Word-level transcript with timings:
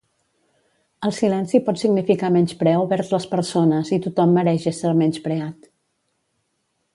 El 1.07 1.11
silenci 1.17 1.59
pot 1.67 1.81
significar 1.81 2.31
menyspreu 2.37 2.87
vers 2.93 3.11
les 3.17 3.27
persones 3.35 3.93
i 3.99 4.01
tothom 4.07 4.35
mereix 4.39 4.67
ésser 4.73 4.95
menyspreat 5.03 5.71